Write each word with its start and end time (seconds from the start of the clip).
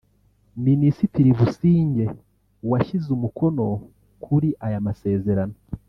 Minisitiri 0.65 1.29
Busingye 1.39 2.05
washyize 2.69 3.07
umukono 3.17 3.65
kuri 4.23 4.49
aya 4.65 4.79
masezerano 4.87 5.55